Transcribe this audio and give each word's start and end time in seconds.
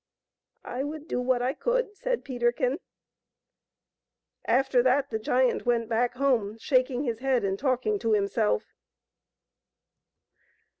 "I 0.65 0.83
would 0.83 1.07
do 1.07 1.21
what 1.21 1.43
I 1.43 1.53
could, 1.53 1.95
said 1.95 2.23
Peterkin. 2.25 2.79
After 4.45 4.81
that 4.81 5.11
the 5.11 5.19
giant 5.19 5.67
went 5.67 5.89
back 5.89 6.15
home, 6.15 6.57
shaking 6.57 7.03
his 7.03 7.19
head 7.19 7.45
and 7.45 7.59
talking 7.59 7.99
to 7.99 8.13
himself. 8.13 8.63